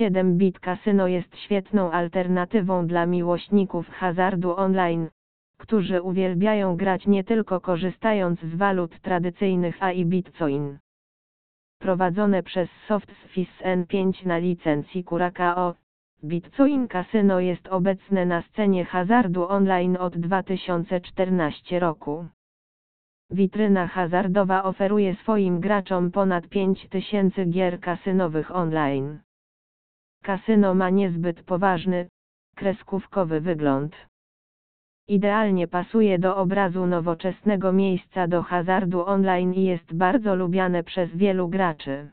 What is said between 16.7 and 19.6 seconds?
Casino jest obecne na scenie hazardu